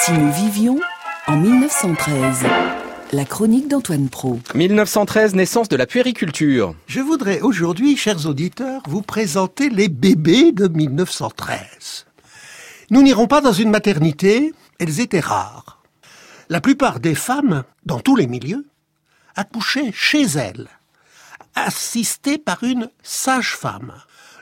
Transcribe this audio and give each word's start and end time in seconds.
Si 0.00 0.12
nous 0.12 0.32
vivions 0.32 0.78
en 1.26 1.36
1913 1.36 2.44
la 3.12 3.24
chronique 3.24 3.68
d'Antoine 3.68 4.08
Pro. 4.08 4.38
1913, 4.54 5.34
naissance 5.34 5.68
de 5.68 5.76
la 5.76 5.86
puériculture. 5.86 6.74
Je 6.86 7.00
voudrais 7.00 7.40
aujourd'hui, 7.40 7.96
chers 7.96 8.26
auditeurs, 8.26 8.82
vous 8.86 9.02
présenter 9.02 9.70
les 9.70 9.88
bébés 9.88 10.52
de 10.52 10.68
1913. 10.68 12.06
Nous 12.90 13.02
n'irons 13.02 13.26
pas 13.26 13.40
dans 13.40 13.52
une 13.52 13.70
maternité, 13.70 14.52
elles 14.78 15.00
étaient 15.00 15.20
rares. 15.20 15.82
La 16.48 16.60
plupart 16.60 17.00
des 17.00 17.14
femmes, 17.14 17.64
dans 17.86 18.00
tous 18.00 18.14
les 18.14 18.26
milieux, 18.26 18.66
accouchaient 19.36 19.92
chez 19.92 20.22
elles, 20.22 20.68
assistées 21.54 22.38
par 22.38 22.62
une 22.62 22.90
sage-femme. 23.02 23.94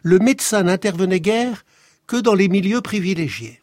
Le 0.03 0.19
médecin 0.19 0.65
n'intervenait 0.65 1.21
guère 1.21 1.65
que 2.07 2.17
dans 2.17 2.35
les 2.35 2.49
milieux 2.49 2.81
privilégiés. 2.81 3.61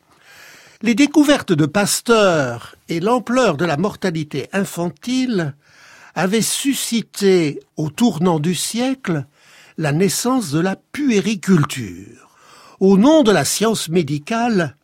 Les 0.85 0.95
découvertes 0.95 1.53
de 1.53 1.65
Pasteur 1.65 2.75
et 2.89 2.99
l'ampleur 2.99 3.55
de 3.55 3.63
la 3.63 3.77
mortalité 3.77 4.49
infantile 4.51 5.55
avaient 6.13 6.41
suscité, 6.41 7.61
au 7.77 7.89
tournant 7.89 8.37
du 8.37 8.53
siècle, 8.53 9.25
la 9.77 9.93
naissance 9.93 10.51
de 10.51 10.59
la 10.59 10.75
puériculture. 10.75 12.29
Au 12.81 12.97
nom 12.97 13.23
de 13.23 13.31
la 13.31 13.45
science 13.45 13.87
médicale, 13.87 14.75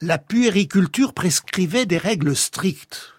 la 0.00 0.18
puériculture 0.18 1.14
prescrivait 1.14 1.84
des 1.84 1.98
règles 1.98 2.36
strictes. 2.36 3.14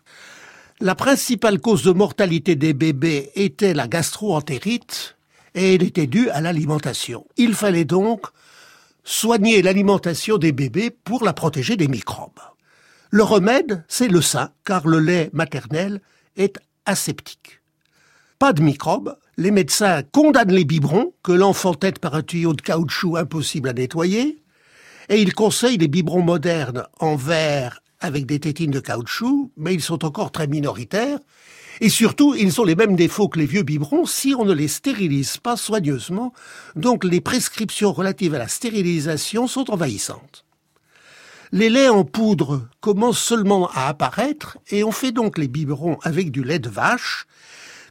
La 0.80 0.96
principale 0.96 1.60
cause 1.60 1.84
de 1.84 1.92
mortalité 1.92 2.56
des 2.56 2.74
bébés 2.74 3.32
était 3.36 3.74
la 3.74 3.90
gastroentérite 3.90 5.18
et 5.54 5.76
elle 5.76 5.84
était 5.84 6.08
due 6.08 6.30
à 6.30 6.40
l'alimentation. 6.40 7.26
Il 7.36 7.56
fallait 7.56 7.84
donc 7.84 8.28
soigner 9.04 9.62
l'alimentation 9.62 10.38
des 10.38 10.52
bébés 10.52 10.92
pour 10.92 11.24
la 11.24 11.34
protéger 11.34 11.76
des 11.76 11.88
microbes. 11.88 12.40
Le 13.10 13.24
remède, 13.24 13.84
c'est 13.88 14.08
le 14.08 14.22
sein, 14.22 14.52
car 14.64 14.88
le 14.88 15.00
lait 15.00 15.30
maternel 15.34 16.02
est 16.38 16.58
aseptique. 16.86 17.62
Pas 18.40 18.54
de 18.54 18.62
microbes, 18.62 19.18
les 19.38 19.52
médecins 19.52 20.02
condamnent 20.12 20.54
les 20.54 20.66
biberons, 20.66 21.14
que 21.24 21.32
l'enfant 21.32 21.74
tête 21.74 22.00
par 22.00 22.16
un 22.16 22.24
tuyau 22.24 22.54
de 22.54 22.62
caoutchouc 22.62 23.18
impossible 23.18 23.70
à 23.70 23.74
nettoyer, 23.74 24.42
et 25.10 25.22
ils 25.22 25.34
conseillent 25.34 25.78
les 25.78 25.88
biberons 25.88 26.22
modernes 26.22 26.86
en 27.00 27.16
verre 27.16 27.82
avec 28.00 28.26
des 28.26 28.40
tétines 28.40 28.72
de 28.72 28.80
caoutchouc, 28.80 29.52
mais 29.58 29.74
ils 29.74 29.82
sont 29.82 30.06
encore 30.06 30.32
très 30.32 30.48
minoritaires, 30.48 31.20
et 31.82 31.90
surtout, 31.90 32.36
ils 32.36 32.62
ont 32.62 32.64
les 32.64 32.76
mêmes 32.76 32.96
défauts 32.96 33.28
que 33.28 33.40
les 33.40 33.48
vieux 33.48 33.64
biberons 33.64 34.06
si 34.06 34.36
on 34.38 34.46
ne 34.46 34.54
les 34.54 34.68
stérilise 34.68 35.38
pas 35.38 35.58
soigneusement, 35.58 36.32
donc 36.76 37.04
les 37.04 37.22
prescriptions 37.22 37.92
relatives 37.92 38.36
à 38.36 38.38
la 38.38 38.48
stérilisation 38.48 39.48
sont 39.48 39.70
envahissantes. 39.72 40.46
Les 41.52 41.70
laits 41.70 41.90
en 41.90 42.06
poudre 42.06 42.70
commencent 42.80 43.20
seulement 43.20 43.70
à 43.72 43.88
apparaître 43.88 44.60
et 44.70 44.84
on 44.84 44.92
fait 44.92 45.12
donc 45.12 45.40
les 45.40 45.48
biberons 45.48 45.98
avec 46.04 46.32
du 46.32 46.44
lait 46.44 46.60
de 46.60 46.70
vache 46.70 47.26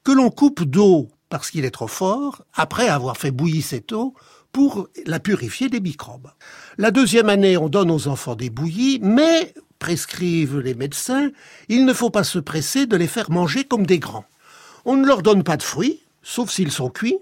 que 0.04 0.12
l'on 0.12 0.30
coupe 0.30 0.62
d'eau 0.62 1.08
parce 1.28 1.50
qu'il 1.50 1.64
est 1.64 1.70
trop 1.70 1.88
fort, 1.88 2.44
après 2.54 2.88
avoir 2.88 3.16
fait 3.16 3.30
bouillir 3.30 3.64
cette 3.64 3.92
eau, 3.92 4.14
pour 4.52 4.88
la 5.06 5.20
purifier 5.20 5.68
des 5.68 5.80
microbes. 5.80 6.30
La 6.76 6.90
deuxième 6.90 7.28
année, 7.28 7.56
on 7.56 7.68
donne 7.68 7.90
aux 7.90 8.08
enfants 8.08 8.34
des 8.34 8.50
bouillies, 8.50 8.98
mais 9.00 9.54
prescrivent 9.80 10.60
les 10.60 10.74
médecins, 10.74 11.30
il 11.68 11.84
ne 11.84 11.92
faut 11.92 12.10
pas 12.10 12.22
se 12.22 12.38
presser 12.38 12.86
de 12.86 12.96
les 12.96 13.08
faire 13.08 13.32
manger 13.32 13.64
comme 13.64 13.86
des 13.86 13.98
grands. 13.98 14.26
On 14.84 14.96
ne 14.96 15.06
leur 15.06 15.22
donne 15.22 15.42
pas 15.42 15.56
de 15.56 15.64
fruits, 15.64 16.00
sauf 16.22 16.50
s'ils 16.50 16.70
sont 16.70 16.90
cuits. 16.90 17.18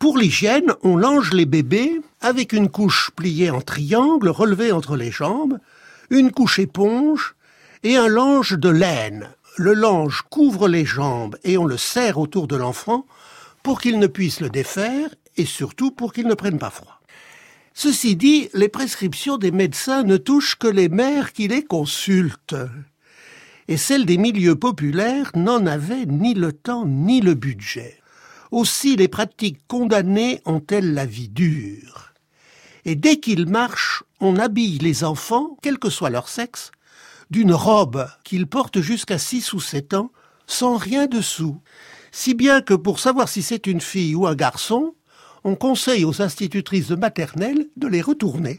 Pour 0.00 0.18
l'hygiène, 0.18 0.74
on 0.82 0.96
lange 0.96 1.32
les 1.32 1.46
bébés 1.46 2.00
avec 2.20 2.52
une 2.52 2.68
couche 2.68 3.12
pliée 3.14 3.50
en 3.50 3.60
triangle 3.60 4.28
relevée 4.28 4.72
entre 4.72 4.96
les 4.96 5.12
jambes, 5.12 5.60
une 6.10 6.32
couche 6.32 6.58
éponge 6.58 7.36
et 7.84 7.96
un 7.96 8.08
lange 8.08 8.58
de 8.58 8.68
laine. 8.68 9.30
Le 9.56 9.72
lange 9.72 10.22
couvre 10.30 10.66
les 10.66 10.84
jambes 10.84 11.36
et 11.44 11.56
on 11.56 11.64
le 11.64 11.76
serre 11.76 12.18
autour 12.18 12.48
de 12.48 12.56
l'enfant 12.56 13.06
pour 13.62 13.80
qu'il 13.80 13.98
ne 13.98 14.08
puisse 14.08 14.40
le 14.40 14.50
défaire 14.50 15.14
et 15.36 15.46
surtout 15.46 15.90
pour 15.90 16.12
qu'il 16.12 16.26
ne 16.26 16.34
prenne 16.34 16.58
pas 16.58 16.70
froid. 16.70 17.00
Ceci 17.76 18.14
dit, 18.14 18.48
les 18.54 18.68
prescriptions 18.68 19.36
des 19.36 19.50
médecins 19.50 20.04
ne 20.04 20.16
touchent 20.16 20.54
que 20.54 20.68
les 20.68 20.88
mères 20.88 21.32
qui 21.32 21.48
les 21.48 21.64
consultent. 21.64 22.54
Et 23.66 23.76
celles 23.76 24.06
des 24.06 24.16
milieux 24.16 24.54
populaires 24.54 25.32
n'en 25.34 25.66
avaient 25.66 26.06
ni 26.06 26.34
le 26.34 26.52
temps 26.52 26.86
ni 26.86 27.20
le 27.20 27.34
budget. 27.34 27.98
Aussi 28.52 28.94
les 28.94 29.08
pratiques 29.08 29.66
condamnées 29.66 30.40
ont-elles 30.44 30.94
la 30.94 31.04
vie 31.04 31.28
dure? 31.28 32.12
Et 32.84 32.94
dès 32.94 33.18
qu'ils 33.18 33.48
marchent, 33.48 34.04
on 34.20 34.36
habille 34.38 34.78
les 34.78 35.02
enfants, 35.02 35.56
quel 35.60 35.78
que 35.78 35.90
soit 35.90 36.10
leur 36.10 36.28
sexe, 36.28 36.70
d'une 37.30 37.54
robe 37.54 38.06
qu'ils 38.22 38.46
portent 38.46 38.80
jusqu'à 38.80 39.18
six 39.18 39.52
ou 39.52 39.58
sept 39.58 39.94
ans, 39.94 40.12
sans 40.46 40.76
rien 40.76 41.06
dessous. 41.06 41.60
Si 42.12 42.34
bien 42.34 42.60
que 42.60 42.74
pour 42.74 43.00
savoir 43.00 43.28
si 43.28 43.42
c'est 43.42 43.66
une 43.66 43.80
fille 43.80 44.14
ou 44.14 44.28
un 44.28 44.36
garçon, 44.36 44.94
on 45.44 45.54
conseille 45.54 46.04
aux 46.04 46.22
institutrices 46.22 46.88
de 46.88 46.96
maternelle 46.96 47.68
de 47.76 47.86
les 47.86 48.00
retourner. 48.00 48.58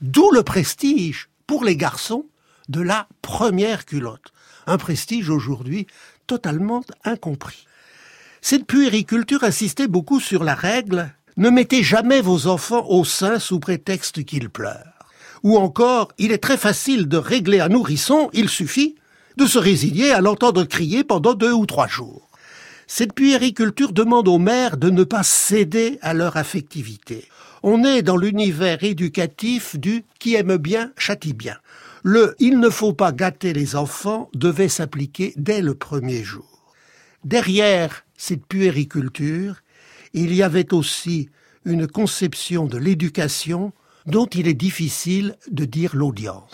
D'où 0.00 0.30
le 0.30 0.42
prestige, 0.42 1.28
pour 1.46 1.64
les 1.64 1.76
garçons, 1.76 2.26
de 2.68 2.80
la 2.80 3.08
première 3.22 3.86
culotte. 3.86 4.32
Un 4.66 4.76
prestige 4.76 5.30
aujourd'hui 5.30 5.86
totalement 6.26 6.82
incompris. 7.04 7.66
Cette 8.42 8.66
puériculture 8.66 9.42
insistait 9.42 9.88
beaucoup 9.88 10.20
sur 10.20 10.44
la 10.44 10.54
règle 10.54 11.12
ne 11.38 11.50
mettez 11.50 11.84
jamais 11.84 12.20
vos 12.20 12.48
enfants 12.48 12.84
au 12.88 13.04
sein 13.04 13.38
sous 13.38 13.60
prétexte 13.60 14.24
qu'ils 14.24 14.50
pleurent. 14.50 15.06
Ou 15.44 15.56
encore, 15.56 16.08
il 16.18 16.32
est 16.32 16.42
très 16.42 16.56
facile 16.56 17.06
de 17.06 17.16
régler 17.16 17.60
un 17.60 17.68
nourrisson, 17.68 18.28
il 18.32 18.48
suffit 18.48 18.96
de 19.36 19.46
se 19.46 19.58
résigner 19.58 20.10
à 20.10 20.20
l'entendre 20.20 20.64
crier 20.64 21.04
pendant 21.04 21.34
deux 21.34 21.52
ou 21.52 21.64
trois 21.64 21.86
jours. 21.86 22.27
Cette 22.90 23.12
puériculture 23.12 23.92
demande 23.92 24.28
aux 24.28 24.38
mères 24.38 24.78
de 24.78 24.88
ne 24.88 25.04
pas 25.04 25.22
céder 25.22 25.98
à 26.00 26.14
leur 26.14 26.38
affectivité. 26.38 27.28
On 27.62 27.84
est 27.84 28.00
dans 28.00 28.16
l'univers 28.16 28.82
éducatif 28.82 29.78
du 29.78 30.06
qui 30.18 30.36
aime 30.36 30.56
bien 30.56 30.90
châtie 30.96 31.34
bien. 31.34 31.58
Le 32.02 32.34
il 32.38 32.58
ne 32.58 32.70
faut 32.70 32.94
pas 32.94 33.12
gâter 33.12 33.52
les 33.52 33.76
enfants 33.76 34.30
devait 34.34 34.70
s'appliquer 34.70 35.34
dès 35.36 35.60
le 35.60 35.74
premier 35.74 36.24
jour. 36.24 36.72
Derrière 37.24 38.06
cette 38.16 38.46
puériculture, 38.46 39.56
il 40.14 40.34
y 40.34 40.42
avait 40.42 40.72
aussi 40.72 41.28
une 41.66 41.86
conception 41.86 42.64
de 42.64 42.78
l'éducation 42.78 43.74
dont 44.06 44.26
il 44.26 44.48
est 44.48 44.54
difficile 44.54 45.36
de 45.50 45.66
dire 45.66 45.94
l'audience. 45.94 46.52